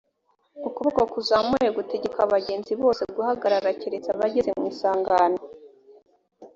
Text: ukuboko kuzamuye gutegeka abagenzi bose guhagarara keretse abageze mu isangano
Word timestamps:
ukuboko 0.67 1.01
kuzamuye 1.13 1.69
gutegeka 1.77 2.19
abagenzi 2.27 2.73
bose 2.81 3.01
guhagarara 3.15 3.69
keretse 3.79 4.09
abageze 4.11 4.49
mu 4.57 4.63
isangano 4.71 5.39